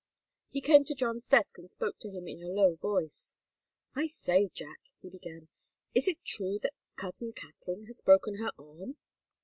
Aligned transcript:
He 0.49 0.61
came 0.61 0.83
to 0.85 0.95
John's 0.95 1.27
desk 1.27 1.59
and 1.59 1.69
spoke 1.69 1.99
to 1.99 2.09
him 2.09 2.27
in 2.27 2.41
a 2.41 2.47
low 2.47 2.73
voice. 2.73 3.35
"I 3.95 4.07
say, 4.07 4.49
Jack," 4.51 4.79
he 4.99 5.11
began, 5.11 5.47
"is 5.93 6.07
it 6.07 6.17
true 6.25 6.57
that 6.63 6.73
cousin 6.95 7.33
Katharine 7.33 7.85
has 7.85 8.01
broken 8.01 8.39
her 8.39 8.51
arm?" 8.57 8.97